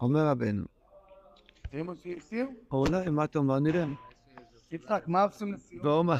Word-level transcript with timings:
אומר 0.00 0.26
רבנו? 0.26 0.64
אולי 2.72 3.10
מה 3.10 3.24
אתה 3.24 3.38
אומר 3.38 3.58
נראה, 3.58 3.84
יצחק, 4.70 5.04
מה 5.06 5.22
עושים 5.22 5.52
לסיום? 5.52 5.86
ואומר, 5.86 6.16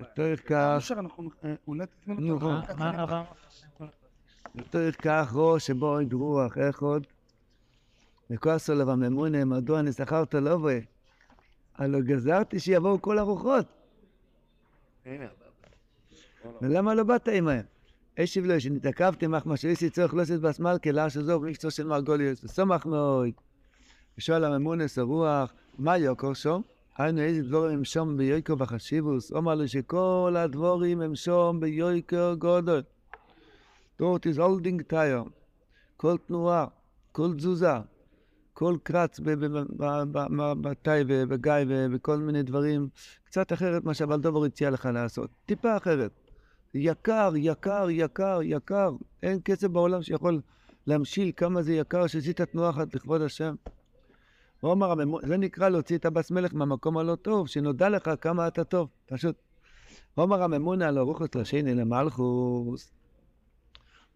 יותר 0.00 0.36
כך? 0.36 0.94
יותר 4.54 4.92
כך 4.92 5.32
ראש 5.34 5.66
שבו 5.66 5.98
אין 5.98 6.08
רוח, 6.12 6.58
איך 6.58 6.82
עוד? 6.82 7.06
וכועסו 8.30 8.72
עליו 8.72 8.90
הממונה, 8.90 9.44
מדוע 9.44 9.80
אני 9.80 9.92
שכרת 9.92 10.34
לא 10.34 10.54
רואה? 10.54 10.78
הלא 11.74 12.00
גזרתי 12.00 12.60
שיבואו 12.60 13.02
כל 13.02 13.18
הרוחות, 13.18 13.66
ולמה 16.60 16.94
לא 16.94 17.04
באת 17.04 17.28
עמהם? 17.28 17.64
אשיב 18.20 18.46
לו, 18.46 18.60
שנתעכבתם 18.60 19.34
אך 19.34 19.46
מה 19.46 19.56
שאיסי 19.56 19.90
צורך 19.90 20.14
לא 20.14 20.22
עשית 20.22 20.40
בשמאל 20.40 20.78
כלאר 20.78 21.08
שזו 21.08 21.40
במקצוע 21.40 21.70
של 21.70 21.86
מרגוליוס, 21.86 22.44
וסומך 22.44 22.86
מאוד. 22.86 23.28
ושואל 24.18 24.44
הממונס 24.44 24.98
הרוח, 24.98 25.52
מה 25.78 25.98
יוקר 25.98 26.32
שום? 26.34 26.62
היינו 26.98 27.20
איזה 27.20 27.42
דבורים 27.42 27.78
הם 27.78 27.84
שום 27.84 28.16
ביוקר 28.16 28.54
בחשיבוס? 28.54 29.32
אומר 29.32 29.54
לו 29.54 29.68
שכל 29.68 30.34
הדבורים 30.38 31.00
הם 31.00 31.14
שום 31.14 31.60
ביוקר 31.60 32.34
גודל. 32.34 32.82
דורט 33.98 34.26
is 34.26 34.38
holding 34.38 34.92
tire. 34.92 35.28
כל 35.96 36.16
תנועה, 36.26 36.66
כל 37.12 37.34
תזוזה, 37.36 37.76
כל 38.52 38.76
קרץ 38.82 39.20
בתאי 40.60 41.04
ובגיא 41.08 41.52
ובכל 41.68 42.16
מיני 42.16 42.42
דברים, 42.42 42.88
קצת 43.24 43.52
אחרת 43.52 43.84
מה 43.84 43.94
שהבלדובר 43.94 44.44
הציע 44.44 44.70
לך 44.70 44.88
לעשות. 44.92 45.30
טיפה 45.46 45.76
אחרת. 45.76 46.21
יקר, 46.74 47.32
יקר, 47.36 47.90
יקר, 47.90 48.40
יקר. 48.42 48.90
אין 49.22 49.38
כסף 49.44 49.68
בעולם 49.68 50.02
שיכול 50.02 50.40
להמשיל 50.86 51.32
כמה 51.36 51.62
זה 51.62 51.74
יקר 51.74 52.06
שעשית 52.06 52.40
תנועה 52.40 52.70
אחת 52.70 52.94
לכבוד 52.94 53.22
השם. 53.22 53.54
הוא 54.60 54.72
אמר, 54.72 54.94
זה 55.26 55.36
נקרא 55.36 55.68
להוציא 55.68 55.96
את 55.96 56.04
הבס 56.04 56.30
מלך 56.30 56.54
מהמקום 56.54 56.98
הלא 56.98 57.14
טוב, 57.14 57.48
שנודע 57.48 57.88
לך 57.88 58.10
כמה 58.20 58.48
אתה 58.48 58.64
טוב, 58.64 58.88
פשוט. 59.06 59.36
הוא 60.14 60.34
הממונה 60.34 60.88
על 60.88 60.98
הרוחת 60.98 61.36
רשיני 61.36 61.74
למלכוס, 61.74 62.92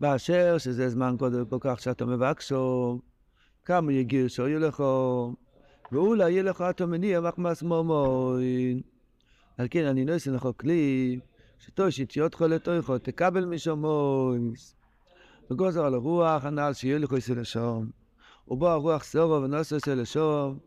באשר 0.01 0.59
שזה 0.59 0.89
זמן 0.89 1.17
קודם 1.19 1.47
כל 1.47 1.57
כך 1.61 1.81
שאתה 1.81 2.05
מבקשו, 2.07 2.99
כמה 3.65 3.93
יגיע 3.93 4.29
שיהיו 4.29 4.59
לך, 4.59 4.83
ואולי 5.93 6.31
יהיה 6.31 6.43
לך 6.43 6.65
אתה 6.71 6.87
מניע 6.87 7.21
מחמס 7.21 7.63
מומוין. 7.63 8.81
על 9.59 9.67
כן 9.71 9.85
אני 9.85 10.05
נועס 10.05 10.27
לך 10.27 10.49
כלי, 10.57 11.19
שתושיט 11.59 12.17
יותך 12.17 12.41
לתוכו, 12.41 12.99
תקבל 12.99 13.45
משמויס. 13.45 14.77
וגוזר 15.51 15.85
על 15.85 15.95
הרוח 15.95 16.45
הנעל 16.45 16.73
שיהיה 16.73 16.99
לך 16.99 17.13
ישראל 17.13 17.41
לשום. 17.41 17.91
ובו 18.49 18.69
הרוח 18.69 19.05
סורו 19.05 19.43
ונוסו 19.43 19.77
ישראל 19.77 20.01
לשום. 20.01 20.59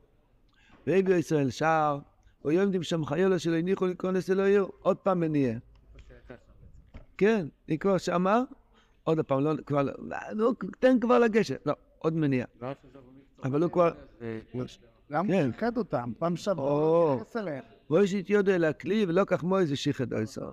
והביאו 0.87 1.17
ישראל 1.17 1.49
שער, 1.49 1.99
ויועמדים 2.45 2.83
שם 2.83 3.05
חיילו 3.05 3.39
שלא 3.39 3.55
הניחו 3.55 3.85
להיכנס 3.85 4.29
אלוהיו. 4.29 4.65
עוד 4.81 4.97
פעם 4.97 5.19
מניע. 5.19 5.57
כן, 7.17 7.47
לקרוא 7.67 7.97
שמה, 7.97 8.43
עוד 9.03 9.19
פעם, 9.21 9.39
לא, 9.39 9.53
כבר, 9.65 9.83
לא, 9.83 9.93
נו, 10.35 10.53
תן 10.79 10.99
כבר 10.99 11.19
לגשת. 11.19 11.61
לא, 11.65 11.73
עוד 11.99 12.13
מניע. 12.13 12.45
אבל 13.43 13.63
הוא 13.63 13.71
כבר... 13.71 13.91
כן. 14.19 14.39
הוא 14.51 14.63
שיקד 15.51 15.77
אותם? 15.77 16.11
פעם 16.19 16.35
שעברה. 16.35 16.71
הוא 16.71 17.13
התייחס 17.13 17.37
אליהם. 17.37 17.63
ואיש 17.89 18.13
יודו 18.29 18.51
אל 18.51 18.65
הכלי 18.65 19.05
ולא 19.07 19.23
כך 19.27 19.43
מויז 19.43 19.71
ושיחד 19.71 20.13
אויסר. 20.13 20.51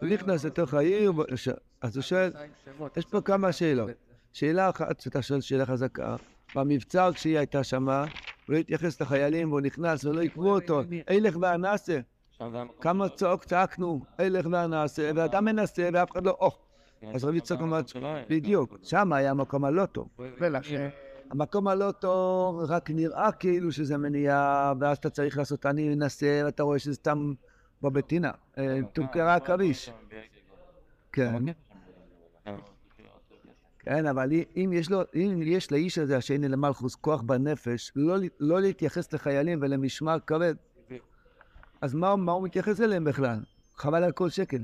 הוא 0.00 0.08
נכנס 0.08 0.44
לתוך 0.44 0.74
העיר, 0.74 1.12
אז 1.80 1.96
הוא 1.96 2.02
שואל, 2.02 2.32
יש 2.96 3.04
פה 3.04 3.20
כמה 3.20 3.52
שאלות. 3.52 3.90
שאלה 4.32 4.70
אחת, 4.70 5.00
שאתה 5.00 5.22
שואל 5.22 5.40
שאלה 5.40 5.66
חזקה, 5.66 6.16
במבצר 6.54 7.10
כשהיא 7.12 7.38
הייתה 7.38 7.64
שמה, 7.64 8.00
הוא 8.02 8.54
לא 8.54 8.56
התייחס 8.58 9.00
לחיילים 9.00 9.48
והוא 9.48 9.60
נכנס 9.60 10.04
ולא 10.04 10.22
עקבו 10.22 10.54
אותו, 10.54 10.82
הילך 11.06 11.36
והנעשה. 11.40 12.00
כמה 12.80 13.08
צעוק 13.08 13.44
צעקנו, 13.44 14.00
הילך 14.18 14.46
והנעשה, 14.50 15.10
ואתה 15.14 15.40
מנסה 15.40 15.88
ואף 15.92 16.10
אחד 16.10 16.24
לא, 16.24 16.36
או. 16.40 16.50
אז 17.14 17.24
רבי 17.24 17.36
יצחק 17.38 17.60
אמר, 17.60 17.80
בדיוק, 18.28 18.78
שם 18.82 19.12
היה 19.12 19.30
המקום 19.30 19.64
הלא 19.64 19.86
טוב. 19.86 20.08
ולכן, 20.40 20.88
המקום 21.30 21.68
הלא 21.68 21.90
טוב 21.90 22.60
רק 22.68 22.90
נראה 22.90 23.32
כאילו 23.32 23.72
שזה 23.72 23.96
מניעה, 23.96 24.72
ואז 24.80 24.96
אתה 24.96 25.10
צריך 25.10 25.38
לעשות 25.38 25.66
אני 25.66 25.94
אנסה, 25.94 26.42
ואתה 26.44 26.62
רואה 26.62 26.78
שזה 26.78 26.94
סתם 26.94 27.32
בבטינה, 27.82 28.30
אה, 28.58 28.78
תומכרה 28.92 29.34
עכביש. 29.34 29.90
כן, 31.12 31.44
כן, 33.78 34.06
אבל 34.06 34.30
אם 34.56 34.70
יש, 34.74 34.90
לו, 34.90 35.02
אם 35.14 35.40
יש 35.42 35.72
לאיש 35.72 35.98
הזה, 35.98 36.16
השני 36.16 36.48
למלכוס, 36.48 36.94
כוח 36.94 37.22
בנפש, 37.22 37.92
לא, 37.96 38.16
לא 38.40 38.60
להתייחס 38.60 39.12
לחיילים 39.12 39.58
ולמשמר 39.62 40.16
כבד, 40.26 40.54
אז 41.80 41.94
מה, 41.94 42.16
מה 42.16 42.32
הוא 42.32 42.44
מתייחס 42.44 42.80
אליהם 42.80 43.04
בכלל? 43.04 43.38
חבל 43.76 44.04
על 44.04 44.12
כל 44.12 44.28
שקל. 44.28 44.62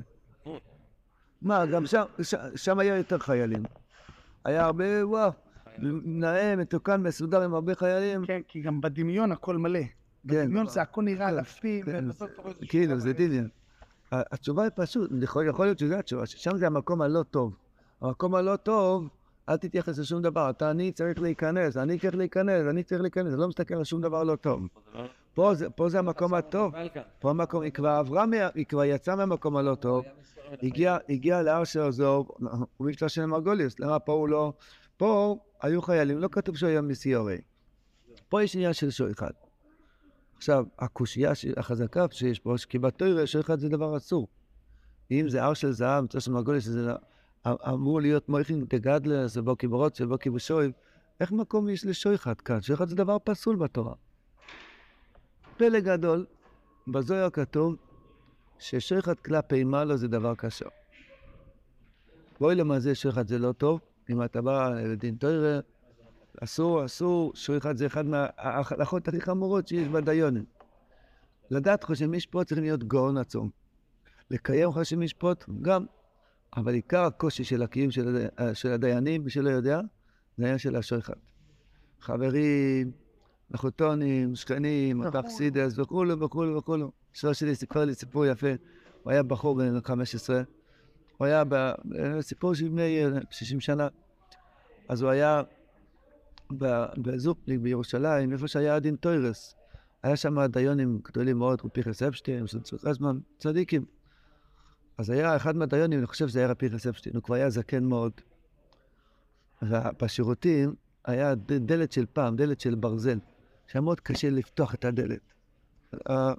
מה, 1.42 1.66
גם 1.66 1.86
שם, 1.86 2.02
ש, 2.22 2.34
שם 2.56 2.78
היה 2.78 2.96
יותר 2.96 3.18
חיילים. 3.18 3.62
היה 4.44 4.64
הרבה, 4.64 5.06
וואו, 5.06 5.30
נאה, 6.04 6.56
מתוקן, 6.56 7.02
מסודר 7.02 7.42
עם 7.42 7.54
הרבה 7.54 7.74
חיילים. 7.74 8.26
כן, 8.26 8.40
כי 8.48 8.60
גם 8.60 8.80
בדמיון 8.80 9.32
הכל 9.32 9.56
מלא. 9.56 9.80
כן, 10.28 10.44
בדמיון 10.44 10.66
זה 10.66 10.82
הכל 10.82 11.02
נראה 11.02 11.28
אלפים, 11.28 11.84
כן. 11.84 12.08
איזה 12.08 12.26
כאילו, 12.68 13.00
זה 13.00 13.12
דיניין. 13.12 13.48
התשובה 14.12 14.62
היא 14.62 14.70
פשוט, 14.74 15.10
יכול, 15.22 15.48
יכול 15.48 15.66
להיות 15.66 15.78
שזו 15.78 15.94
התשובה, 15.94 16.26
ששם 16.26 16.56
זה 16.56 16.66
המקום 16.66 17.02
הלא 17.02 17.22
טוב. 17.22 17.56
המקום 18.00 18.34
הלא 18.34 18.56
טוב, 18.56 19.08
אל 19.48 19.56
תתייחס 19.56 19.98
לשום 19.98 20.22
דבר. 20.22 20.50
אתה, 20.50 20.70
אני 20.70 20.92
צריך 20.92 21.20
להיכנס, 21.20 21.76
אני 21.76 21.98
צריך 21.98 22.14
להיכנס, 22.14 22.66
אני 22.70 22.82
צריך 22.82 23.00
להיכנס, 23.00 23.32
אני 23.32 23.40
לא 23.40 23.48
מסתכל 23.48 23.74
על 23.74 23.84
שום 23.84 24.00
דבר 24.00 24.22
לא 24.24 24.36
טוב. 24.36 24.68
פה 25.34 25.54
זה, 25.54 25.70
פה 25.70 25.88
זה 25.88 25.98
המקום 25.98 26.34
הטוב. 26.34 26.74
פה 27.18 27.30
המקום, 27.30 27.62
היא 27.62 27.72
כבר 27.72 27.88
עברה, 27.88 28.24
היא 28.54 28.66
כבר 28.66 28.84
יצאה 28.84 29.16
מהמקום 29.16 29.56
הלא 29.56 29.74
טוב, 29.74 30.04
הגיעה 30.62 30.98
הגיע 31.08 31.42
להר 31.42 31.64
של 31.64 31.80
עזוב, 31.80 32.28
הוא 32.76 32.88
מקצוע 32.88 33.08
של 33.08 33.26
מרגוליוס, 33.26 33.80
למה 33.80 33.98
פה 33.98 34.12
הוא 34.12 34.28
לא... 34.28 34.52
פה 34.96 35.36
היו 35.62 35.82
חיילים, 35.82 36.18
לא 36.18 36.28
כתוב 36.32 36.56
שהוא 36.56 36.68
היה 36.68 36.80
מסיורי. 36.80 37.40
פה 38.28 38.42
יש 38.42 38.54
עניין 38.56 38.72
של 38.72 38.90
שוחד. 38.90 39.30
עכשיו, 40.44 40.64
הקושייה 40.78 41.32
החזקה 41.56 42.06
שיש 42.10 42.38
פה, 42.38 42.54
כי 42.68 42.78
בתוירה 42.78 43.26
שוחד 43.26 43.58
זה 43.60 43.68
דבר 43.68 43.96
אסור. 43.96 44.28
אם 45.10 45.28
זה 45.28 45.42
הר 45.42 45.54
של 45.54 45.72
זהב, 45.72 46.04
של 46.18 46.32
מרגוליוס, 46.32 46.64
שזה 46.64 46.92
אמ- 47.46 47.52
אמור 47.68 48.00
להיות 48.00 48.28
מויכין 48.28 48.64
דגדלה, 48.64 49.26
זה 49.26 49.42
בוקי 49.42 49.68
ברוץ, 49.68 49.98
זה 49.98 50.06
בוקי 50.06 50.30
בשויב, 50.30 50.72
איך 51.20 51.32
מקום 51.32 51.68
יש 51.68 51.86
לשוחד 51.86 52.40
כאן? 52.40 52.62
שוחד 52.62 52.88
זה 52.88 52.96
דבר 52.96 53.16
פסול 53.24 53.56
בתורה. 53.56 53.94
פלא 55.56 55.80
גדול, 55.80 56.26
בזוהר 56.88 57.30
כתוב 57.30 57.76
ששוחד 58.58 59.20
כלפי 59.20 59.64
מעלה 59.64 59.96
זה 59.96 60.08
דבר 60.08 60.34
קשה. 60.34 60.66
בואי 62.40 62.54
למעשה 62.54 62.94
שוחד 62.94 63.28
זה 63.28 63.38
לא 63.38 63.52
טוב, 63.52 63.80
אם 64.10 64.22
אתה 64.22 64.42
בא 64.42 64.68
לדין 64.68 65.14
תוירה, 65.14 65.60
אסור, 66.40 66.84
אסור, 66.84 67.32
שוחד 67.34 67.76
זה 67.76 67.86
אחד 67.86 68.06
מההלכות 68.06 69.08
הכי 69.08 69.20
חמורות 69.20 69.68
שיש 69.68 69.88
בדיונים. 69.88 70.44
לדעת 71.50 71.84
חושן 71.84 72.10
משפוט 72.10 72.46
צריכים 72.46 72.64
להיות 72.64 72.84
גאון 72.84 73.16
עצום. 73.16 73.50
לקיים 74.30 74.72
חושן 74.72 74.98
משפוט 74.98 75.44
גם, 75.62 75.86
אבל 76.56 76.74
עיקר 76.74 77.04
הקושי 77.04 77.44
של 77.44 77.62
הקיום 77.62 77.90
של, 77.90 78.26
של 78.54 78.72
הדיינים, 78.72 79.24
מי 79.24 79.30
שלא 79.30 79.50
יודע, 79.50 79.80
זה 80.36 80.44
העניין 80.44 80.58
של 80.58 80.76
השוחד. 80.76 81.14
חברים, 82.00 82.92
מחותונים, 83.50 84.34
שכנים, 84.34 85.00
וכו'. 85.00 85.18
הפכסידס 85.18 85.78
וכולו 85.78 86.20
וכולו 86.20 86.56
וכולו. 86.56 86.92
אשתו 87.14 87.34
שלי 87.34 87.54
סיפר 87.54 87.84
לי 87.84 87.94
סיפור 87.94 88.26
יפה, 88.26 88.50
הוא 89.02 89.12
היה 89.12 89.22
בחור 89.22 89.56
בן 89.56 89.80
15, 89.80 90.42
הוא 91.16 91.26
היה 91.26 91.44
ב- 91.48 91.72
סיפור 92.20 92.54
של 92.54 92.68
בני 92.68 93.04
אה, 93.04 93.10
60 93.30 93.60
שנה, 93.60 93.88
אז 94.88 95.02
הוא 95.02 95.10
היה 95.10 95.42
בזופניק 96.98 97.60
בירושלים, 97.60 98.32
איפה 98.32 98.48
שהיה 98.48 98.74
הדין 98.74 98.96
טוירס. 98.96 99.54
היה 100.02 100.16
שם 100.16 100.46
דיונים 100.46 101.00
גדולים 101.04 101.38
מאוד, 101.38 101.62
פירס 101.72 102.02
אפשטיין, 102.02 102.44
רזמן, 102.84 103.18
צדיקים. 103.38 103.84
אז 104.98 105.10
היה 105.10 105.36
אחד 105.36 105.56
מהדיונים, 105.56 105.98
אני 105.98 106.06
חושב 106.06 106.28
שזה 106.28 106.38
היה 106.44 106.54
פירס 106.54 106.86
אפשטיין, 106.86 107.14
הוא 107.16 107.22
כבר 107.22 107.34
היה 107.34 107.50
זקן 107.50 107.84
מאוד. 107.84 108.12
ובשירותים 109.62 110.74
היה 111.04 111.34
דלת 111.34 111.92
של 111.92 112.06
פעם, 112.12 112.36
דלת 112.36 112.60
של 112.60 112.74
ברזל, 112.74 113.18
שהיה 113.66 113.80
מאוד 113.82 114.00
קשה 114.00 114.30
לפתוח 114.30 114.74
את 114.74 114.84
הדלת. 114.84 115.20
אה. 116.10 116.34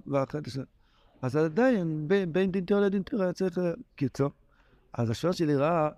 אז 1.22 1.36
עדיין, 1.36 2.08
בין, 2.08 2.52
דין 2.52 2.66
תורה 2.66 2.82
לדין 2.82 3.02
תורה 3.02 3.24
היה 3.24 3.34
צריך... 3.34 3.58
אה, 3.58 3.72
קיצור. 3.96 4.30
אז 4.94 5.10
השוער 5.10 5.34
שלי 5.34 5.56
ראה 5.56 5.90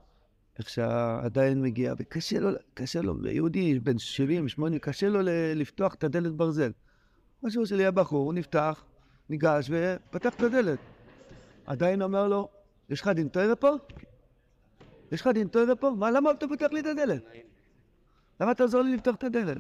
איך 0.59 0.69
שהדיין 0.69 1.61
מגיע, 1.61 1.93
וקשה 1.97 2.39
לו, 2.39 2.49
קשה 2.73 3.01
לו, 3.01 3.27
יהודי 3.27 3.79
בן 3.79 3.97
70, 3.97 4.49
80, 4.49 4.79
קשה 4.79 5.09
לו 5.09 5.19
לפתוח 5.55 5.93
את 5.93 6.03
הדלת 6.03 6.31
ברזל. 6.33 6.71
השוער 7.43 7.65
שלי 7.65 7.83
היה 7.83 7.91
בחור, 7.91 8.25
הוא 8.25 8.33
נפתח, 8.33 8.83
ניגש 9.29 9.69
ופתח 9.69 10.35
את 10.35 10.41
הדלת. 10.41 10.79
עדיין 11.65 12.01
אומר 12.01 12.27
לו, 12.27 12.49
יש 12.89 13.01
לך 13.01 13.07
דין 13.07 13.27
תורה 13.27 13.55
פה? 13.55 13.71
יש 15.11 15.21
לך 15.21 15.27
דין 15.27 15.47
תורה 15.47 15.75
פה? 15.75 15.91
מה, 15.97 16.11
למה 16.11 16.31
אתה 16.31 16.47
פותח 16.47 16.67
לי 16.71 16.79
את 16.79 16.85
הדלת? 16.85 17.23
למה 18.41 18.53
תעזור 18.53 18.81
לי 18.81 18.95
לפתוח 18.95 19.15
את 19.15 19.23
הדלת? 19.23 19.57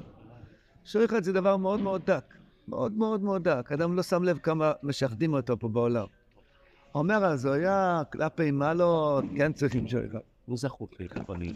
שוחד 0.85 1.23
זה 1.23 1.33
דבר 1.33 1.57
מאוד 1.57 1.79
מאוד 1.79 2.01
דק, 2.05 2.33
מאוד 2.67 2.97
מאוד 2.97 3.21
מאוד 3.21 3.43
דק. 3.43 3.71
אדם 3.71 3.95
לא 3.95 4.03
שם 4.03 4.23
לב 4.23 4.37
כמה 4.37 4.71
משחדים 4.83 5.33
אותו 5.33 5.59
פה 5.59 5.67
בעולם. 5.67 6.05
אומר 6.95 7.25
הזויה, 7.25 8.01
כלפי 8.11 8.51
מעלות, 8.51 9.25
כן 9.37 9.53
צריכים 9.53 9.87
שוחד. 9.87 10.36
מי 10.47 10.57
זכות 10.57 10.95
כפנים? 11.09 11.53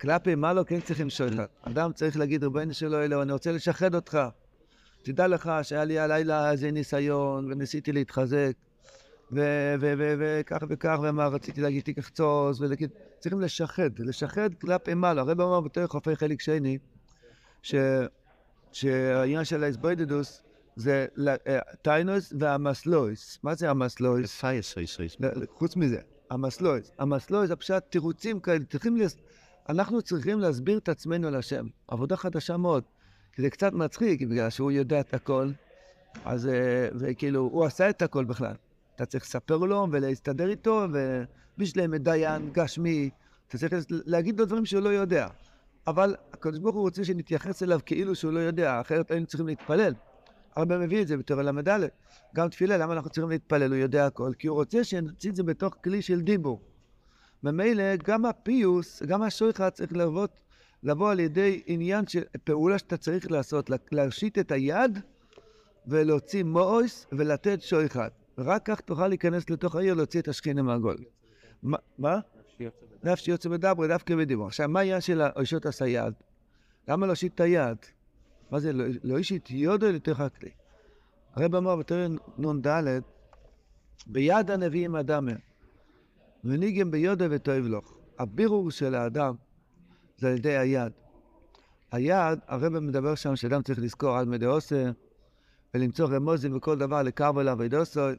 כלפי 0.00 0.34
מעלות 0.34 0.68
כן 0.68 0.80
צריכים 0.80 1.10
שוחד. 1.10 1.44
אדם 1.62 1.92
צריך 1.92 2.16
להגיד, 2.16 2.44
ריבונו 2.44 2.74
שלו 2.74 3.02
אלוהו, 3.02 3.22
אני 3.22 3.32
רוצה 3.32 3.52
לשחד 3.52 3.94
אותך. 3.94 4.18
תדע 5.02 5.26
לך 5.26 5.50
שהיה 5.62 5.84
לי 5.84 5.98
הלילה 5.98 6.50
איזה 6.50 6.70
ניסיון, 6.70 7.52
וניסיתי 7.52 7.92
להתחזק, 7.92 8.52
וכך 9.32 10.62
וכך, 10.68 10.98
ומה 11.02 11.26
רציתי 11.26 11.60
להגיד 11.60 11.82
תיקח 11.82 12.08
צוס, 12.08 12.60
ולהגיד, 12.60 12.90
צריכים 13.18 13.40
לשחד, 13.40 13.98
לשחד 13.98 14.54
כלפי 14.54 14.94
מעלה. 14.94 15.20
הרב 15.20 15.40
אמר 15.40 15.60
בתור 15.60 15.86
חופי 15.86 16.16
חלק 16.16 16.40
שני. 16.40 16.78
שהעניין 18.72 19.44
של 19.44 19.64
האסבוידדוס 19.64 20.42
זה 20.76 21.06
אה, 21.46 21.58
טיינוס 21.82 22.32
והמסלויס. 22.38 23.38
מה 23.42 23.54
זה 23.54 23.70
המסלויס? 23.70 24.44
חוץ 25.50 25.76
מזה, 25.76 26.00
המסלויס 26.98 27.48
זה 27.48 27.56
פשוט 27.56 27.82
תירוצים 27.90 28.40
כאלה, 28.40 28.64
צריכים, 28.70 28.96
לס... 28.96 29.16
אנחנו 29.68 30.02
צריכים 30.02 30.40
להסביר 30.40 30.78
את 30.78 30.88
עצמנו 30.88 31.30
להשם. 31.30 31.66
עבודה 31.88 32.16
חדשה 32.16 32.56
מאוד. 32.56 32.84
זה 33.36 33.50
קצת 33.50 33.72
מצחיק, 33.72 34.22
בגלל 34.22 34.50
שהוא 34.50 34.70
יודע 34.70 35.00
את 35.00 35.14
הכל, 35.14 35.50
אז 36.24 36.48
אה, 36.48 36.88
וכאילו, 36.94 37.40
הוא 37.40 37.64
עשה 37.64 37.90
את 37.90 38.02
הכל 38.02 38.24
בכלל. 38.24 38.54
אתה 38.94 39.06
צריך 39.06 39.24
לספר 39.24 39.56
לו 39.56 39.86
ולהסתדר 39.92 40.48
איתו, 40.48 40.86
ובשלמת 41.58 42.02
דיין, 42.02 42.50
גשמי, 42.52 43.10
אתה 43.48 43.58
צריך 43.58 43.72
להגיד 43.88 44.40
לו 44.40 44.46
דברים 44.46 44.66
שהוא 44.66 44.82
לא 44.82 44.88
יודע. 44.88 45.28
אבל 45.86 46.16
הקדוש 46.32 46.58
ברוך 46.58 46.74
הוא 46.74 46.82
רוצה 46.82 47.04
שנתייחס 47.04 47.62
אליו 47.62 47.80
כאילו 47.86 48.14
שהוא 48.14 48.32
לא 48.32 48.40
יודע, 48.40 48.80
אחרת 48.80 49.10
היינו 49.10 49.26
צריכים 49.26 49.46
להתפלל. 49.46 49.94
הרבה 50.56 50.78
מביא 50.78 51.02
את 51.02 51.08
זה 51.08 51.16
בתור 51.16 51.40
הל"ד. 51.40 51.88
גם 52.34 52.48
תפילה, 52.48 52.76
למה 52.76 52.92
אנחנו 52.92 53.10
צריכים 53.10 53.30
להתפלל? 53.30 53.72
הוא 53.72 53.76
יודע 53.76 54.06
הכל, 54.06 54.32
כי 54.38 54.46
הוא 54.46 54.56
רוצה 54.56 54.84
שנוציא 54.84 55.30
את 55.30 55.36
זה 55.36 55.42
בתוך 55.42 55.74
כלי 55.84 56.02
של 56.02 56.20
דיבור. 56.20 56.60
ממילא 57.42 57.96
גם 57.96 58.24
הפיוס, 58.24 59.02
גם 59.02 59.22
השויכה 59.22 59.70
צריך 59.70 59.92
לבוא, 59.92 60.26
לבוא 60.82 61.10
על 61.10 61.20
ידי 61.20 61.62
עניין 61.66 62.06
של 62.06 62.22
פעולה 62.44 62.78
שאתה 62.78 62.96
צריך 62.96 63.30
לעשות, 63.30 63.70
להושיט 63.92 64.38
את 64.38 64.52
היד 64.52 64.98
ולהוציא 65.86 66.44
מואויס 66.44 67.06
ולתת 67.12 67.62
שויכת. 67.62 68.12
רק 68.38 68.62
כך 68.66 68.80
תוכל 68.80 69.08
להיכנס 69.08 69.50
לתוך 69.50 69.76
העיר, 69.76 69.94
להוציא 69.94 70.20
את 70.20 70.28
השכינה 70.28 70.62
מהגול. 70.62 70.96
מה? 71.98 72.18
נפשי 73.04 73.30
יוצא 73.30 73.48
מדברי, 73.48 73.88
דווקא 73.88 74.16
בדיבור. 74.16 74.46
עכשיו, 74.46 74.68
מה 74.68 74.80
העניין 74.80 75.00
של 75.00 75.20
האישות 75.20 75.66
הסייד? 75.66 76.14
למה 76.88 77.06
להושיט 77.06 77.34
את 77.34 77.40
היד? 77.40 77.76
מה 78.52 78.60
זה, 78.60 78.72
לא 79.04 79.16
אישית 79.18 79.50
יודו 79.50 79.92
לתוך 79.92 80.20
הכלי. 80.20 80.50
הרב 81.34 81.54
אמר 81.54 81.76
בתור 81.76 81.98
נ"ד, 82.38 82.66
ביד 84.06 84.50
הנביאים 84.50 84.96
אדמה, 84.96 85.32
וניגם 86.44 86.90
ביודו 86.90 87.24
וטוב 87.30 87.66
לך. 87.68 87.92
הבירור 88.18 88.70
של 88.70 88.94
האדם 88.94 89.34
זה 90.18 90.28
על 90.28 90.36
ידי 90.36 90.56
היד. 90.56 90.92
היד, 91.92 92.38
הרב 92.46 92.78
מדבר 92.78 93.14
שם 93.14 93.36
שאדם 93.36 93.62
צריך 93.62 93.78
לזכור 93.78 94.18
על 94.18 94.26
מדי 94.26 94.46
עושה, 94.46 94.90
ולמצוא 95.74 96.08
רמוזים 96.08 96.56
וכל 96.56 96.78
דבר 96.78 97.02
לקרב 97.02 97.38
אליו 97.38 97.56
ודוסוי. 97.58 98.14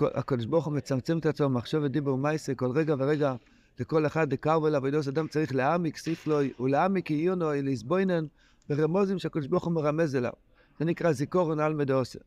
הקדוש 0.00 0.46
ברוך 0.46 0.66
הוא 0.66 0.74
מצמצם 0.74 1.18
את 1.18 1.26
עצמו, 1.26 1.48
מחשבת 1.48 1.90
דיבור 1.90 2.18
מייסה, 2.18 2.54
כל 2.54 2.70
רגע 2.70 2.94
ורגע, 2.98 3.34
לכל 3.78 4.06
אחד 4.06 4.32
לקרב 4.32 4.64
אליו. 4.64 4.82
אדם 5.08 5.28
צריך 5.28 5.54
להעמיק 5.54 5.96
סיפלוי, 5.96 6.52
ולהעמיק 6.60 7.10
עיונו, 7.10 7.52
לסבוינן, 7.52 8.26
ברמוזים 8.68 9.18
שהקדוש 9.18 9.46
ברוך 9.46 9.64
הוא 9.64 9.72
מרמז 9.72 10.16
אליו. 10.16 10.32
זה 10.78 10.84
נקרא 10.84 11.12
זיכורן 11.12 11.60
על 11.60 11.74
מדעושה. 11.74 12.18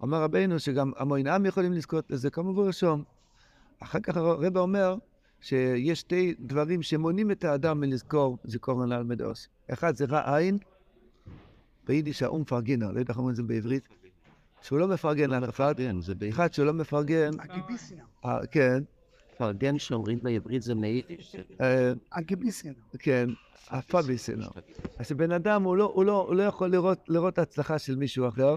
אומר 0.00 0.22
רבינו 0.22 0.58
שגם 0.58 0.92
המון 0.96 1.26
עם 1.26 1.46
יכולים 1.46 1.72
לזכות 1.72 2.10
לזה, 2.10 2.30
כמובן 2.30 2.62
רשום. 2.62 3.04
אחר 3.80 4.00
כך 4.00 4.16
הרב 4.16 4.56
אומר 4.56 4.96
שיש 5.40 6.00
שתי 6.00 6.34
דברים 6.40 6.82
שמונעים 6.82 7.30
את 7.30 7.44
האדם 7.44 7.80
מלזכור 7.80 8.38
זיכורן 8.44 8.92
על 8.92 9.04
מדעושה. 9.04 9.48
אחד 9.72 9.96
זה 9.96 10.04
רע 10.04 10.36
עין, 10.36 10.58
ביידיש 11.86 12.22
האום 12.22 12.40
מפרגנר, 12.40 12.90
לא 12.92 12.98
יודע 12.98 13.10
איך 13.10 13.18
אומרים 13.18 13.30
את 13.30 13.36
זה 13.36 13.42
בעברית. 13.42 13.88
שהוא 14.62 14.78
לא 14.78 14.88
מפרגן 14.88 15.30
לאף 15.30 15.50
אחד, 15.50 15.74
אחד 16.28 16.52
שהוא 16.52 16.66
לא 16.66 16.72
מפרגן. 16.72 17.30
אה, 18.24 18.46
כן, 18.46 18.82
פרגן 19.40 19.78
שאומרים 19.78 20.18
בעברית 20.22 20.62
זה 20.62 20.74
מיידיש. 20.74 21.36
אה, 21.60 21.92
הגיביסיה. 22.12 22.72
כן, 22.98 23.28
הפאביסינר. 23.68 24.48
אז 24.98 25.06
שבן 25.06 25.32
אדם 25.32 25.62
הוא 25.62 25.76
לא, 25.76 26.02
לא, 26.06 26.30
לא 26.36 26.42
יכול 26.42 26.74
לראות, 27.08 27.38
הצלחה 27.38 27.78
של 27.78 27.96
מישהו 27.96 28.28
אחר. 28.28 28.56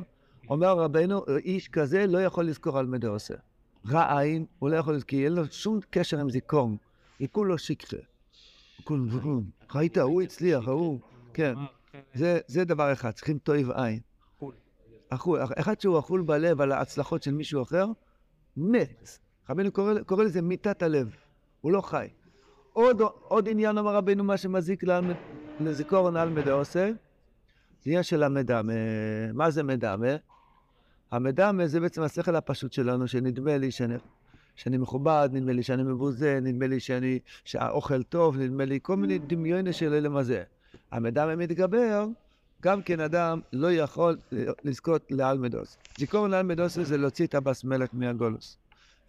אומר 0.50 0.78
רבנו, 0.80 1.22
איש 1.38 1.68
כזה 1.68 2.08
לא 2.08 2.18
יכול 2.24 2.46
לזכור 2.46 2.80
על 2.80 2.86
עושה. 3.08 3.34
רע 3.90 4.20
עין, 4.20 4.46
הוא 4.60 4.70
לא 4.70 4.76
יכול 4.76 4.94
לזכור, 4.94 5.10
כי 5.10 5.26
אין 5.26 5.34
לו 5.34 5.46
שום 5.52 5.80
קשר 5.90 6.20
עם 6.20 6.30
זיכרון. 6.30 6.78
היא 7.20 7.28
כולו. 7.32 7.56
כולו, 8.84 9.42
ראית, 9.76 9.98
הוא 9.98 10.22
הצליח, 10.22 10.68
ההוא, 10.68 11.00
כן. 11.34 11.54
זה, 12.14 12.66
דבר 12.66 12.94
אחד, 12.94 13.12
צריכים 13.12 13.38
תועב 13.38 13.72
עין. 13.72 14.00
אכול. 15.10 15.40
אחד 15.58 15.82
שהוא 15.82 16.00
אכול 16.00 16.22
בלב 16.22 16.62
על 16.62 16.72
ההצלחות 16.72 17.24
של 17.24 17.32
מישהו 17.32 17.62
אחר, 17.62 17.86
מת. 18.58 19.20
רבנו 19.50 19.72
קורא, 19.72 19.94
קורא 20.06 20.24
לזה 20.24 20.42
מיתת 20.42 20.82
הלב, 20.82 21.16
הוא 21.62 21.72
לא 21.72 21.82
חי. 21.82 22.08
עוד, 22.74 23.02
עוד 23.22 23.50
עניין 23.50 23.78
אמר 23.78 23.96
רבנו 23.96 24.24
מה 24.24 24.38
שמזיק 24.38 24.84
לזיכורון 25.60 26.18
על 26.18 26.30
מדעושה, 26.30 26.92
זה 27.84 27.90
עניין 27.90 28.04
של 28.04 28.24
המדמה. 28.24 28.74
מה 29.34 29.52
זה 29.52 29.64
מדמה? 29.64 30.16
המדמה 31.12 31.68
זה 31.68 31.80
בעצם 31.80 32.02
השכל 32.02 32.36
הפשוט 32.36 32.74
שלנו, 32.74 33.08
שנדמה 33.08 33.58
לי 33.58 33.72
שאני, 33.72 33.96
שאני 34.56 34.78
מכובד, 34.78 35.30
נדמה 35.32 35.52
לי 35.52 35.64
שאני 35.64 35.84
מבוזה, 35.84 36.40
נדמה 36.42 36.68
לי 36.68 36.80
שאני, 36.80 37.20
שהאוכל 37.46 38.04
טוב, 38.04 38.38
נדמה 38.38 38.66
לי 38.66 38.80
כל 38.82 38.96
מיני 38.96 39.20
דמיוני 39.20 39.74
של 39.74 39.94
אלה 39.94 40.10
מה 40.10 40.24
זה. 40.24 40.44
המדמה 40.92 41.36
מתגבר, 41.36 42.08
גם 42.62 42.82
כן 42.82 43.00
אדם 43.00 43.40
לא 43.54 43.72
יכול 43.72 44.18
לזכות 44.64 45.12
לעל 45.12 45.38
מדוס. 45.38 45.78
זיכרון 45.98 46.32
לעל 46.32 46.46
מדוס 46.46 46.80
זה 46.80 46.98
להוציא 46.98 47.28
את 47.28 47.36
הבס 47.36 47.64
מלך 47.64 47.90
מהגולוס. 47.94 48.58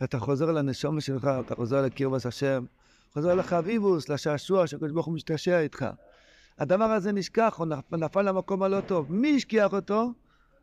אתה 0.02 0.18
חוזר 0.18 0.52
לנשום 0.52 1.00
שלך, 1.00 1.30
אתה 1.46 1.54
חוזר 1.54 1.82
לקרבס 1.82 2.26
השם, 2.26 2.64
חוזר 3.12 3.34
לחביבוס, 3.34 4.08
לשעשוע 4.08 4.66
שהקדוש 4.66 4.92
ברוך 4.92 5.06
הוא 5.06 5.14
משתעשע 5.14 5.60
איתך. 5.60 5.86
הדבר 6.58 6.84
הזה 6.84 7.12
נשכח, 7.12 7.54
הוא 7.58 7.66
נפל 7.92 8.22
למקום 8.22 8.62
הלא 8.62 8.80
טוב. 8.80 9.12
מי 9.12 9.36
השכיח 9.36 9.72
אותו? 9.72 10.12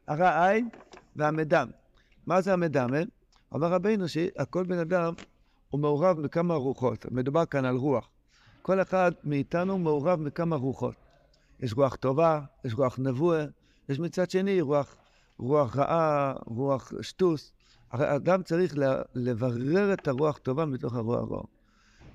הרע 0.08 0.48
עין 0.48 0.70
והמדם. 1.16 1.70
מה 2.26 2.42
זה 2.42 2.54
המדם? 2.54 2.90
אומר 3.52 3.68
רבינו 3.68 4.08
שהכל 4.08 4.64
בן 4.64 4.80
אדם 4.80 5.14
הוא 5.70 5.82
מעורב 5.82 6.22
בכמה 6.22 6.54
רוחות. 6.54 7.06
מדובר 7.12 7.46
כאן 7.46 7.66
על 7.66 7.76
רוח. 7.76 8.10
כל 8.62 8.82
אחד 8.82 9.12
מאיתנו 9.24 9.78
מעורב 9.78 10.24
בכמה 10.24 10.56
רוחות. 10.56 10.96
יש 11.60 11.74
רוח 11.74 11.96
טובה, 11.96 12.42
יש 12.66 12.74
רוח 12.74 13.00
נבואה, 13.00 13.46
יש 13.90 14.00
מצד 14.00 14.30
שני 14.30 14.62
רוח, 14.62 14.96
רוח 15.40 15.78
רעה, 15.78 16.34
רוח 16.46 16.92
שטוס. 17.02 17.54
אדם 17.92 18.44
צריך 18.44 18.76
לברר 19.16 19.94
את 19.94 20.08
הרוח 20.08 20.38
טובה 20.38 20.66
מתוך 20.66 20.96
הרוח 20.96 21.32
רע. 21.32 21.42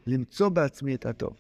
למצוא 0.06 0.49
בעצמי 0.49 0.95
את 0.95 1.06
הטוב. 1.06 1.33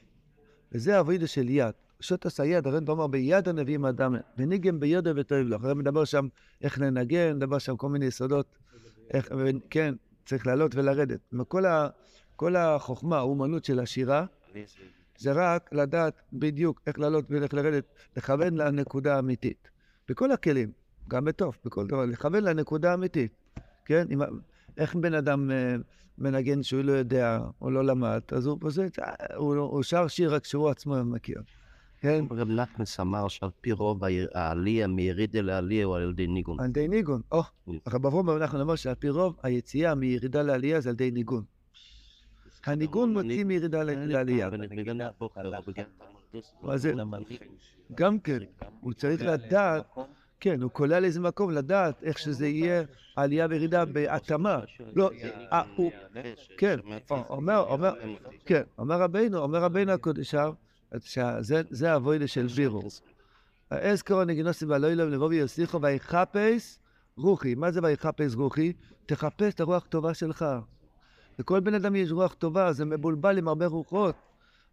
וזה 0.72 1.00
אבוידו 1.00 1.28
של 1.28 1.48
יד. 1.48 1.72
שוט 2.00 2.26
עשה 2.26 2.44
יד, 2.44 2.66
הרי 2.66 2.78
אומר 2.88 3.06
ביד 3.06 3.48
הנביאים 3.48 3.84
אדם, 3.84 4.14
וניגם 4.38 4.80
ביודו 4.80 5.10
וטוב 5.16 5.38
לך. 5.38 5.64
הרי 5.64 5.74
מדבר 5.74 6.04
שם 6.04 6.28
איך 6.62 6.78
לנגן, 6.78 7.36
מדבר 7.36 7.58
שם 7.58 7.76
כל 7.76 7.88
מיני 7.88 8.06
יסודות, 8.06 8.58
איך, 9.10 9.28
כן, 9.70 9.94
צריך 10.26 10.46
לעלות 10.46 10.74
ולרדת. 10.74 11.20
כל, 11.48 11.66
ה, 11.66 11.88
כל 12.36 12.56
החוכמה, 12.56 13.18
האומנות 13.18 13.64
של 13.64 13.80
השירה, 13.80 14.26
זה 15.18 15.32
רק 15.32 15.72
לדעת 15.72 16.22
בדיוק 16.32 16.80
איך 16.86 16.98
לעלות 16.98 17.24
ואיך 17.30 17.54
לרדת, 17.54 17.84
לכוון 18.16 18.54
לנקודה 18.54 19.16
האמיתית. 19.16 19.68
בכל 20.08 20.32
הכלים, 20.32 20.72
גם 21.08 21.24
בטוב, 21.24 21.58
בכל 21.64 21.86
דבר, 21.86 22.04
לכוון 22.04 22.44
לנקודה 22.44 22.90
האמיתית. 22.90 23.32
כן? 23.86 24.06
אם, 24.12 24.20
איך 24.76 24.94
בן 24.94 25.14
אדם 25.14 25.50
uh, 25.50 25.82
מנגן 26.18 26.62
שהוא 26.62 26.82
לא 26.82 26.92
יודע 26.92 27.40
או 27.60 27.70
לא 27.70 27.84
למד, 27.84 28.20
אז 28.32 28.46
הוא 28.46 28.58
פשוט, 28.60 28.98
הוא, 29.36 29.56
הוא 29.56 29.82
שר 29.82 30.08
שיר 30.08 30.34
רק 30.34 30.44
שהוא 30.44 30.68
עצמו 30.68 31.04
מכיר. 31.04 31.42
כן? 32.00 32.24
רב 32.30 32.48
נחמס 32.48 33.00
אמר 33.00 33.28
שעל 33.28 33.50
פי 33.60 33.72
רוב 33.72 34.00
העלייה 34.34 34.86
מירידה 34.86 35.40
לעלייה 35.40 35.84
הוא 35.84 35.96
על 35.96 36.10
ידי 36.10 36.26
ניגון. 36.26 36.60
על 36.60 36.66
ידי 36.66 36.88
ניגון, 36.88 37.20
או. 37.32 37.42
הרב 37.86 38.06
אברום 38.06 38.30
אנחנו 38.30 38.58
נאמר 38.58 38.76
שעל 38.76 38.94
פי 38.94 39.08
רוב 39.08 39.36
היציאה 39.42 39.94
מירידה 39.94 40.42
לעלייה 40.42 40.80
זה 40.80 40.88
על 40.88 40.94
ידי 40.94 41.10
ניגון. 41.10 41.44
הניגון 42.64 43.12
מוציא 43.12 43.44
מירידה 43.44 43.82
לעלייה. 43.82 44.50
גם 47.94 48.18
כן, 48.18 48.38
הוא 48.80 48.92
צריך 48.92 49.22
לדעת, 49.22 49.96
כן, 50.40 50.62
הוא 50.62 50.70
כולל 50.72 51.04
איזה 51.04 51.20
מקום 51.20 51.50
לדעת 51.50 52.02
איך 52.02 52.18
שזה 52.18 52.46
יהיה 52.46 52.82
עלייה 53.16 53.46
וירידה 53.50 53.84
בהתאמה. 53.84 54.58
לא, 54.94 55.10
אה, 55.52 55.62
הוא, 55.76 55.92
כן, 56.58 56.78
אומר, 57.10 57.64
אומר, 57.68 57.94
כן, 58.44 58.62
אומר 58.78 59.00
רבינו, 59.00 59.38
אומר 59.38 59.62
רבינו 59.62 59.92
הקודש, 59.92 60.34
שזה 61.00 61.62
זה 61.70 61.92
הווידה 61.92 62.26
של 62.26 62.46
בירו. 62.46 62.82
אזכרו 63.70 64.24
נגינוסי 64.24 64.64
והלוילום 64.64 65.10
לבוא 65.10 65.26
ויוסיכו 65.26 65.82
ויחפש 65.82 66.78
רוחי. 67.16 67.54
מה 67.54 67.70
זה 67.70 67.80
ויחפש 67.82 68.34
רוחי? 68.34 68.72
תחפש 69.06 69.54
את 69.54 69.60
הרוח 69.60 69.86
טובה 69.88 70.14
שלך. 70.14 70.46
לכל 71.38 71.60
בן 71.60 71.74
אדם 71.74 71.96
יש 71.96 72.10
רוח 72.10 72.34
טובה, 72.34 72.72
זה 72.72 72.84
מבולבל 72.84 73.38
עם 73.38 73.48
הרבה 73.48 73.66
רוחות. 73.66 74.14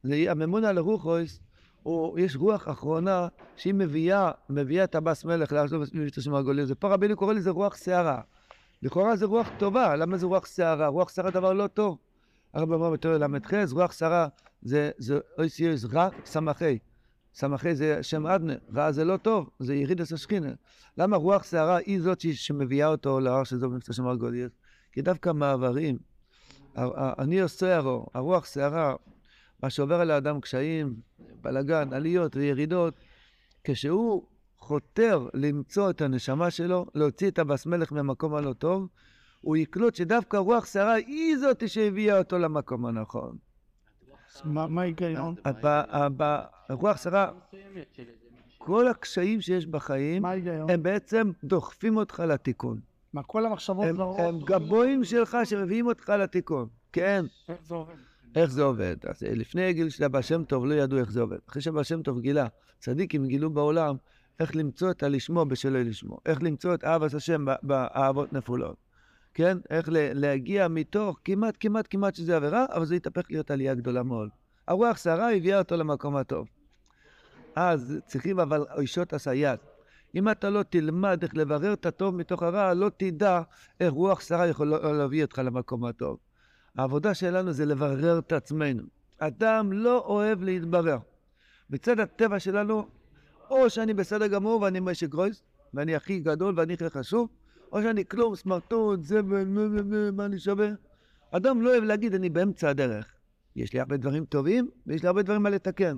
הממונה 0.03 0.69
על 0.69 0.77
הרוחויס, 0.77 1.39
הוא, 1.83 2.19
יש 2.19 2.35
רוח 2.35 2.69
אחרונה 2.69 3.27
שהיא 3.55 3.73
מביאה, 3.73 4.31
מביאה 4.49 4.83
את 4.83 4.95
הבס 4.95 5.25
מלך 5.25 5.53
מבצע 5.93 6.21
של 6.21 6.31
מרגולים. 6.31 6.65
זה 6.65 6.75
פה 6.75 6.93
רבינו 6.93 7.15
קורא 7.15 7.33
לזה 7.33 7.49
רוח 7.49 7.77
שערה. 7.77 8.21
לכאורה 8.81 9.15
זה 9.15 9.25
רוח 9.25 9.49
טובה, 9.59 9.95
למה 9.95 10.17
זה 10.17 10.25
רוח 10.25 10.45
שערה? 10.45 10.87
רוח 10.87 11.09
שערה 11.09 11.31
דבר 11.31 11.53
לא 11.53 11.67
טוב. 11.67 11.97
הרב 12.53 12.71
אמר 12.71 12.89
בתור 12.89 13.17
ל"ח, 13.17 13.53
רוח 13.71 13.91
שערה 13.91 14.27
זה, 14.61 14.91
זה 14.97 15.19
אוי 15.37 15.49
סיוס 15.49 15.85
רע 15.93 16.09
סמכי. 16.25 16.79
סמכי 17.35 17.75
זה 17.75 18.03
שם 18.03 18.27
אדנה, 18.27 18.53
רע 18.75 18.91
זה 18.91 19.05
לא 19.05 19.17
טוב, 19.17 19.49
זה 19.59 19.75
יריד 19.75 20.01
עשה 20.01 20.17
שכינה. 20.17 20.51
למה 20.97 21.17
רוח 21.17 21.43
שערה 21.43 21.77
היא 21.77 22.01
זאת 22.01 22.19
שמביאה 22.33 22.87
אותו 22.87 23.19
להר 23.19 23.43
שזו 23.43 23.69
במבצע 23.69 23.93
של 23.93 24.01
מרגולים? 24.01 24.49
כי 24.91 25.01
דווקא 25.01 25.31
מעברים, 25.33 25.97
אני 27.19 27.41
עושה 27.41 27.75
הרו, 27.75 28.05
הרוח 28.13 28.45
שערה, 28.45 28.95
מה 29.63 29.69
שעובר 29.69 30.01
על 30.01 30.11
האדם 30.11 30.41
קשיים, 30.41 30.95
בלאגן, 31.41 31.93
עליות 31.93 32.35
וירידות, 32.35 32.93
כשהוא 33.63 34.23
חותר 34.57 35.27
למצוא 35.33 35.89
את 35.89 36.01
הנשמה 36.01 36.51
שלו, 36.51 36.85
להוציא 36.95 37.27
את 37.27 37.39
הבס 37.39 37.65
מלך 37.65 37.93
מהמקום 37.93 38.35
הלא 38.35 38.53
טוב, 38.53 38.87
הוא 39.41 39.57
יקלוט 39.57 39.95
שדווקא 39.95 40.37
רוח 40.37 40.65
שערה 40.65 40.93
היא 40.93 41.37
זאת 41.37 41.69
שהביאה 41.69 42.17
אותו 42.17 42.37
למקום 42.37 42.85
הנכון. 42.85 43.37
מה 44.45 44.81
ההיגיון? 44.81 45.35
רוח 46.69 46.97
שערה, 47.03 47.31
כל 48.57 48.87
הקשיים 48.87 49.41
שיש 49.41 49.65
בחיים? 49.65 50.25
הם 50.69 50.83
בעצם 50.83 51.31
דוחפים 51.43 51.97
אותך 51.97 52.19
לתיקון. 52.19 52.79
מה, 53.13 53.23
כל 53.23 53.45
המחשבות 53.45 53.85
הם, 53.85 53.97
לראש? 53.97 54.19
הם 54.19 54.39
גבויים 54.39 55.03
שלך 55.03 55.37
שמביאים 55.43 55.87
אותך 55.87 56.09
לתיקון. 56.09 56.67
כן. 56.91 57.25
איך 57.49 57.57
זה 57.63 57.75
עובד? 57.75 57.93
איך 58.35 58.51
זה 58.51 58.63
עובד? 58.63 58.95
אז 59.07 59.23
אה, 59.23 59.35
לפני 59.35 59.65
הגיל 59.65 59.89
של 59.89 60.03
הבעל 60.03 60.21
שם 60.21 60.43
טוב 60.43 60.65
לא 60.65 60.73
ידעו 60.73 60.99
איך 60.99 61.11
זה 61.11 61.21
עובד. 61.21 61.37
אחרי 61.49 61.61
שהבעל 61.61 61.83
שם 61.83 62.01
טוב 62.01 62.19
גילה, 62.19 62.47
צדיקים 62.79 63.27
גילו 63.27 63.49
בעולם 63.49 63.95
איך 64.39 64.55
למצוא 64.55 64.91
את 64.91 65.03
הלשמו 65.03 65.45
בשלו 65.45 65.83
לשמו. 65.83 66.17
איך 66.25 66.43
למצוא 66.43 66.73
את 66.73 66.83
אהבת 66.83 67.13
השם 67.13 67.45
באהבות 67.63 68.33
נפולות. 68.33 68.75
כן? 69.33 69.57
איך 69.69 69.89
להגיע 69.91 70.67
מתוך 70.67 71.19
כמעט, 71.25 71.57
כמעט, 71.59 71.87
כמעט 71.89 72.15
שזה 72.15 72.35
עבירה, 72.35 72.65
אבל 72.69 72.85
זה 72.85 72.95
יתהפך 72.95 73.25
להיות 73.29 73.51
עלייה 73.51 73.75
גדולה 73.75 74.03
מאוד. 74.03 74.29
הרוח 74.67 74.97
שערה 74.97 75.33
הביאה 75.33 75.59
אותו 75.59 75.77
למקום 75.77 76.15
הטוב. 76.15 76.47
אז 77.55 77.99
צריכים 78.05 78.39
אבל 78.39 78.65
אישות 78.79 79.13
הסייעת. 79.13 79.59
אם 80.15 80.29
אתה 80.29 80.49
לא 80.49 80.63
תלמד 80.63 81.19
איך 81.23 81.35
לברר 81.35 81.73
את 81.73 81.85
הטוב 81.85 82.15
מתוך 82.15 82.43
הרע, 82.43 82.73
לא 82.73 82.91
תדע 82.97 83.41
איך 83.79 83.93
רוח 83.93 84.21
שרה 84.21 84.47
יכולה 84.47 84.91
להביא 84.91 85.23
אותך 85.23 85.41
למקום 85.45 85.85
הטוב. 85.85 86.17
העבודה 86.77 87.13
שלנו 87.13 87.51
זה 87.51 87.65
לברר 87.65 88.19
את 88.19 88.31
עצמנו. 88.31 88.83
אדם 89.17 89.73
לא 89.73 89.99
אוהב 90.05 90.43
להתברר. 90.43 90.97
מצד 91.69 91.99
הטבע 91.99 92.39
שלנו, 92.39 92.87
או 93.49 93.69
שאני 93.69 93.93
בסדר 93.93 94.27
גמור 94.27 94.61
ואני 94.61 94.79
משק 94.79 95.09
גרויס, 95.09 95.43
ואני 95.73 95.95
הכי 95.95 96.19
גדול 96.19 96.53
ואני 96.57 96.73
הכי 96.73 96.89
חשוב, 96.89 97.29
או 97.71 97.81
שאני 97.81 98.05
כלום, 98.05 98.35
סמרטוט, 98.35 99.03
זבל, 99.03 99.45
מה 100.13 100.25
אני 100.25 100.39
שווה. 100.39 100.69
אדם 101.31 101.61
לא 101.61 101.69
אוהב 101.69 101.83
להגיד, 101.83 102.15
אני 102.15 102.29
באמצע 102.29 102.69
הדרך. 102.69 103.13
יש 103.55 103.73
לי 103.73 103.79
הרבה 103.79 103.97
דברים 103.97 104.25
טובים, 104.25 104.69
ויש 104.87 105.01
לי 105.01 105.07
הרבה 105.07 105.21
דברים 105.21 105.43
מה 105.43 105.49
לתקן. 105.49 105.97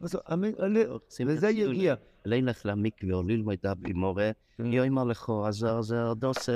וזה 0.00 1.48
יגיע. 1.50 1.94
לילך 2.24 2.62
למקווה 2.64 3.14
או 3.14 3.22
ללמוד 3.22 3.58
במורה, 3.78 4.30
יאמר 4.58 5.04
לך, 5.04 5.30
אז 5.46 5.66
זה 5.80 5.96
דוס 6.16 6.48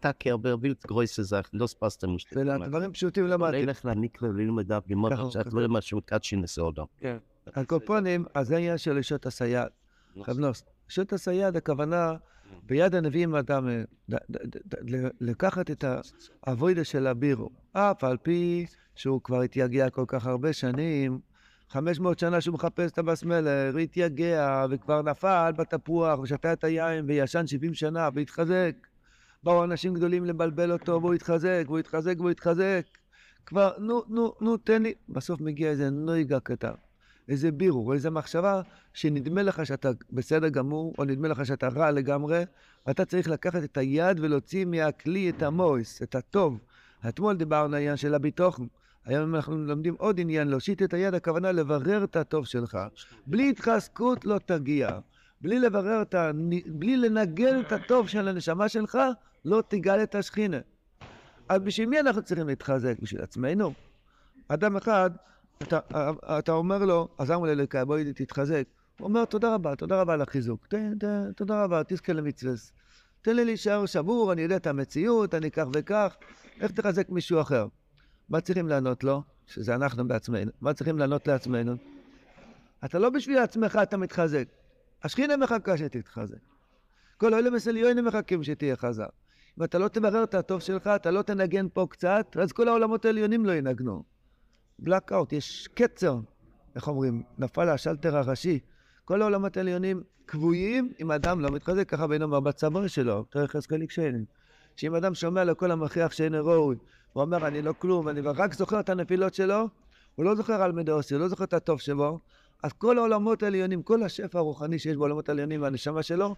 טאקר 0.00 0.36
ברבילט 0.36 0.86
גרויסה 0.86 1.22
זך, 1.22 1.50
דוס 1.54 1.74
פסטה 1.78 2.06
מושתת. 2.06 2.36
דברים 2.68 2.92
פשוטים 2.92 3.26
למדתי. 3.26 3.56
לילך 3.56 3.84
למקווה 3.84 4.30
וללמוד 4.30 4.72
במורה, 4.86 5.30
שאת 5.30 5.52
לא 5.52 5.68
משהו 5.68 6.00
קאצ'י 6.04 6.36
נסעודו. 6.36 6.86
על 7.52 7.64
קופונים, 7.64 8.24
אז 8.34 8.46
זה 8.46 8.54
העניין 8.54 8.78
של 8.78 8.96
אישות 8.96 9.26
הסייעת. 9.26 9.72
חבנוס, 10.22 10.64
אישות 10.88 11.12
הסייעת, 11.12 11.56
הכוונה, 11.56 12.14
ביד 12.62 12.94
הנביאים 12.94 13.34
אדם, 13.34 13.68
לקחת 15.20 15.70
את 15.70 15.84
האבוידה 16.42 16.84
של 16.84 17.06
הבירו, 17.06 17.50
אף 17.72 18.04
על 18.04 18.16
פי 18.16 18.66
שהוא 18.94 19.20
כבר 19.22 19.40
התייגע 19.40 19.90
כל 19.90 20.04
כך 20.06 20.26
הרבה 20.26 20.52
שנים, 20.52 21.18
500 21.70 22.18
שנה 22.18 22.40
שהוא 22.40 22.54
מחפש 22.54 22.92
את 22.92 22.98
הבס 22.98 23.24
מלך, 23.24 23.74
והתייגע, 23.74 24.66
וכבר 24.70 25.02
נפל 25.02 25.52
בתפוח, 25.56 26.20
ושתה 26.20 26.52
את 26.52 26.64
היין, 26.64 27.04
וישן 27.08 27.46
70 27.46 27.74
שנה, 27.74 28.08
והתחזק. 28.14 28.74
באו 29.42 29.64
אנשים 29.64 29.94
גדולים 29.94 30.24
לבלבל 30.24 30.72
אותו, 30.72 30.98
והוא 31.02 31.14
התחזק, 31.14 31.64
והוא 31.66 31.78
התחזק, 31.78 32.14
והוא 32.18 32.30
התחזק. 32.30 32.82
כבר, 33.46 33.70
נו, 33.78 34.02
נו, 34.08 34.32
נו, 34.40 34.56
תן 34.56 34.82
לי. 34.82 34.94
בסוף 35.08 35.40
מגיע 35.40 35.70
איזה 35.70 35.90
נויגה 35.90 36.40
קטן, 36.40 36.72
איזה 37.28 37.52
בירור, 37.52 37.92
איזה 37.94 38.10
מחשבה, 38.10 38.62
שנדמה 38.92 39.42
לך 39.42 39.66
שאתה 39.66 39.90
בסדר 40.12 40.48
גמור, 40.48 40.94
או 40.98 41.04
נדמה 41.04 41.28
לך 41.28 41.46
שאתה 41.46 41.68
רע 41.68 41.90
לגמרי, 41.90 42.42
ואתה 42.86 43.04
צריך 43.04 43.28
לקחת 43.28 43.64
את 43.64 43.76
היד 43.76 44.20
ולהוציא 44.20 44.64
מהכלי 44.64 45.30
את 45.30 45.42
המויס, 45.42 46.02
את 46.02 46.14
הטוב. 46.14 46.58
אתמול 47.08 47.36
דיברנו 47.36 47.64
על 47.64 47.74
העניין 47.74 47.96
של 47.96 48.14
הביטוחן. 48.14 48.64
היום 49.04 49.34
אנחנו 49.34 49.56
לומדים 49.58 49.94
עוד 49.98 50.20
עניין, 50.20 50.48
להושיט 50.48 50.82
את 50.82 50.94
היד, 50.94 51.14
הכוונה 51.14 51.52
לברר 51.52 52.04
את 52.04 52.16
הטוב 52.16 52.46
שלך. 52.46 52.78
בלי 53.26 53.50
התחזקות 53.50 54.24
לא 54.24 54.38
תגיע. 54.46 54.98
בלי 55.40 55.58
לברר 55.58 56.02
את 56.02 56.14
ה... 56.14 56.30
בלי 56.66 56.96
לנגן 56.96 57.60
את 57.60 57.72
הטוב 57.72 58.08
של 58.08 58.28
הנשמה 58.28 58.68
שלך, 58.68 58.98
לא 59.44 59.62
תגאל 59.68 60.02
את 60.02 60.14
השכינה. 60.14 60.58
אז 61.48 61.62
בשביל 61.62 61.88
מי 61.88 62.00
אנחנו 62.00 62.22
צריכים 62.22 62.46
להתחזק? 62.46 62.94
בשביל 63.02 63.22
עצמנו? 63.22 63.72
אדם 64.48 64.76
אחד, 64.76 65.10
אתה, 65.62 65.78
אתה 66.38 66.52
אומר 66.52 66.84
לו, 66.84 67.08
עזרנו 67.18 67.46
ללקה, 67.46 67.84
בואי 67.84 68.12
תתחזק. 68.12 68.64
הוא 68.98 69.08
אומר, 69.08 69.24
תודה 69.24 69.54
רבה, 69.54 69.76
תודה 69.76 70.00
רבה 70.00 70.14
על 70.14 70.22
החיזוק. 70.22 70.66
ת, 70.66 70.74
ת, 70.74 71.04
תודה 71.36 71.64
רבה, 71.64 71.82
תזכה 71.88 72.12
למצווה. 72.12 72.52
תן 73.22 73.36
לי 73.36 73.44
להישאר 73.44 73.86
שבור, 73.86 74.32
אני 74.32 74.42
יודע 74.42 74.56
את 74.56 74.66
המציאות, 74.66 75.34
אני 75.34 75.50
כך 75.50 75.64
וכך. 75.74 76.16
איך 76.60 76.70
תחזק 76.70 77.10
מישהו 77.10 77.40
אחר? 77.40 77.66
מה 78.28 78.40
צריכים 78.40 78.68
לענות 78.68 79.04
לו? 79.04 79.22
שזה 79.46 79.74
אנחנו 79.74 80.08
בעצמנו. 80.08 80.50
מה 80.60 80.74
צריכים 80.74 80.98
לענות 80.98 81.28
לעצמנו? 81.28 81.74
אתה 82.84 82.98
לא 82.98 83.10
בשביל 83.10 83.38
עצמך 83.38 83.78
אתה 83.82 83.96
מתחזק. 83.96 84.44
השכינה 85.02 85.36
מחכה 85.36 85.78
שתתחזק. 85.78 86.36
כל 87.16 87.34
אלה 87.34 87.50
מסליונים 87.50 88.04
מחכים 88.04 88.42
שתהיה 88.44 88.76
חזק. 88.76 89.08
אם 89.58 89.64
אתה 89.64 89.78
לא 89.78 89.88
תברר 89.88 90.24
את 90.24 90.34
הטוב 90.34 90.60
שלך, 90.60 90.86
אתה 90.86 91.10
לא 91.10 91.22
תנגן 91.22 91.66
פה 91.72 91.86
קצת, 91.90 92.36
אז 92.42 92.52
כל 92.52 92.68
העולמות 92.68 93.04
העליונים 93.04 93.46
לא 93.46 93.52
ינגנו. 93.52 94.02
בלאקאוט, 94.78 95.32
יש 95.32 95.68
קצר, 95.74 96.18
איך 96.74 96.88
אומרים, 96.88 97.22
נפל 97.38 97.68
השלטר 97.68 98.16
הראשי. 98.16 98.60
כל 99.04 99.22
העולמות 99.22 99.56
העליונים 99.56 100.02
כבויים 100.26 100.92
אם 101.00 101.10
אדם 101.10 101.40
לא 101.40 101.50
מתחזק, 101.50 101.88
ככה 101.88 102.06
בין 102.06 102.22
אומר 102.22 102.40
בצבא 102.40 102.88
שלו, 102.88 103.24
תראה 103.30 103.48
חזקאל 103.48 103.82
יקשיינים. 103.82 104.24
שאם 104.76 104.94
אדם 104.94 105.14
שומע 105.14 105.44
לכל 105.44 105.70
המכריח 105.70 106.12
שאינו 106.12 106.46
ראוי, 106.46 106.76
הוא 107.14 107.22
אומר, 107.22 107.46
אני 107.46 107.62
לא 107.62 107.74
כלום, 107.78 108.08
אני 108.08 108.20
רק 108.20 108.54
זוכר 108.54 108.80
את 108.80 108.88
הנפילות 108.88 109.34
שלו, 109.34 109.68
הוא 110.14 110.24
לא 110.24 110.34
זוכר 110.34 110.62
על 110.62 110.72
מדעוסי, 110.72 111.14
הוא 111.14 111.20
לא 111.20 111.28
זוכר 111.28 111.44
את 111.44 111.52
הטוב 111.52 111.80
שבו, 111.80 112.18
אז 112.62 112.72
כל 112.72 112.98
העולמות 112.98 113.42
העליונים, 113.42 113.82
כל 113.82 114.02
השפע 114.02 114.38
הרוחני 114.38 114.78
שיש 114.78 114.96
בעולמות 114.96 115.28
העליונים 115.28 115.62
והנשמה 115.62 116.02
שלו, 116.02 116.34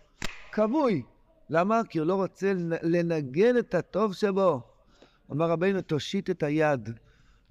כבוי. 0.52 1.02
למה? 1.50 1.80
כי 1.88 1.98
הוא 1.98 2.06
לא 2.06 2.14
רוצה 2.14 2.52
לנגן 2.82 3.58
את 3.58 3.74
הטוב 3.74 4.14
שבו. 4.14 4.60
אמר 5.32 5.50
רבינו, 5.50 5.80
תושיט 5.80 6.30
את 6.30 6.42
היד, 6.42 6.90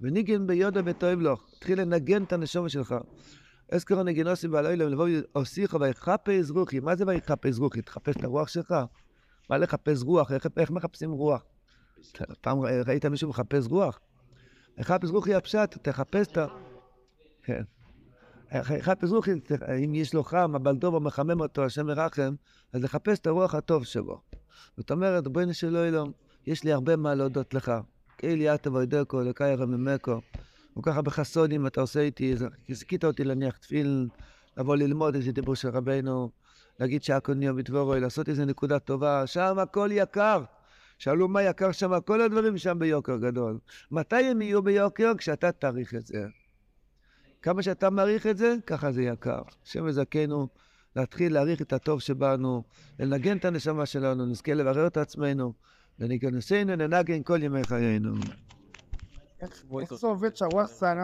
וניגן 0.00 0.46
ביודה 0.46 0.80
ותאהב 0.84 1.20
לו. 1.20 1.36
תתחיל 1.36 1.80
לנגן 1.80 2.22
את 2.22 2.32
הנשמה 2.32 2.68
שלך. 2.68 2.94
אזכרו 3.72 4.02
נגינוסי 4.02 4.48
בעל 4.48 4.66
אילם, 4.66 4.88
לבוא 4.88 5.08
אוסיך 5.34 5.76
ויחפש 5.80 6.50
רוחי. 6.50 6.80
מה 6.80 6.96
זה 6.96 7.04
ויחפש 7.06 7.58
רוחי? 7.58 7.82
תחפש 7.82 8.16
את 8.16 8.24
הרוח 8.24 8.48
שלך? 8.48 8.74
מה 9.50 9.58
לחפש 9.58 10.02
רוח? 10.02 10.32
איך, 10.32 10.46
איך 10.56 10.70
מחפשים 10.70 11.10
רוח? 11.10 11.42
פעם 12.40 12.58
ראית 12.60 13.06
מישהו 13.06 13.28
מחפש 13.28 13.66
רוח? 13.66 14.00
לחפש 14.78 15.10
רוח 15.10 15.26
היא 15.26 15.36
הפשט, 15.36 15.78
תחפש 15.82 16.26
את 16.26 16.38
ה... 16.38 16.46
כן. 17.42 17.62
לחפש 18.52 19.10
רוח, 19.10 19.28
אם 19.84 19.94
יש 19.94 20.14
לו 20.14 20.24
חם, 20.24 20.52
אבל 20.54 20.76
טוב 20.76 20.98
מחמם 20.98 21.40
אותו, 21.40 21.64
השם 21.64 21.86
מרחם, 21.86 22.34
אז 22.72 22.82
לחפש 22.82 23.18
את 23.18 23.26
הרוח 23.26 23.54
הטוב 23.54 23.84
שבו. 23.84 24.20
זאת 24.76 24.90
אומרת, 24.90 25.28
בואי 25.28 25.46
נשאלו 25.46 25.84
אלוהים, 25.84 26.12
יש 26.46 26.64
לי 26.64 26.72
הרבה 26.72 26.96
מה 26.96 27.14
להודות 27.14 27.54
לך. 27.54 27.72
כאילו 28.18 28.42
יתו 28.42 28.72
וידקו, 28.72 29.20
לקאי 29.20 29.54
רממקו. 29.54 30.20
וככה 30.78 31.02
בחסונים 31.02 31.66
אתה 31.66 31.80
עושה 31.80 32.00
איתי, 32.00 32.34
הזכית 32.68 33.04
אותי 33.04 33.24
להניח 33.24 33.56
תפיל, 33.56 34.08
לבוא 34.56 34.76
ללמוד 34.76 35.14
איזה 35.14 35.32
דיבור 35.32 35.54
של 35.54 35.68
רבנו, 35.68 36.30
להגיד 36.80 37.02
שהקוניו 37.02 37.56
בדבורוי, 37.56 38.00
לעשות 38.00 38.28
איזה 38.28 38.44
נקודה 38.44 38.78
טובה, 38.78 39.26
שם 39.26 39.58
הכל 39.58 39.88
יקר. 39.92 40.42
שאלו 40.98 41.28
מה 41.28 41.42
יקר 41.42 41.72
שם, 41.72 42.00
כל 42.04 42.20
הדברים 42.20 42.58
שם 42.58 42.78
ביוקר 42.78 43.16
גדול. 43.16 43.58
מתי 43.90 44.16
הם 44.16 44.42
יהיו 44.42 44.62
ביוקר? 44.62 45.12
כשאתה 45.18 45.52
תאריך 45.52 45.94
את 45.94 46.06
זה. 46.06 46.26
כמה 47.42 47.62
שאתה 47.62 47.90
מעריך 47.90 48.26
את 48.26 48.36
זה, 48.36 48.54
ככה 48.66 48.92
זה 48.92 49.02
יקר. 49.02 49.42
השם 49.64 49.88
יזכנו 49.88 50.48
להתחיל 50.96 51.34
להעריך 51.34 51.62
את 51.62 51.72
הטוב 51.72 52.00
שבנו, 52.00 52.62
לנגן 52.98 53.36
את 53.36 53.44
הנשמה 53.44 53.86
שלנו, 53.86 54.26
נזכה 54.26 54.54
לברר 54.54 54.86
את 54.86 54.96
עצמנו, 54.96 55.52
וניכנסנו 55.98 56.76
ננגן 56.76 57.22
כל 57.22 57.42
ימי 57.42 57.64
חיינו. 57.64 58.14
איך 59.40 59.64
איך 59.80 59.94
זה 59.94 60.06
עובד 60.06 60.36
שהוואסה 60.36 60.94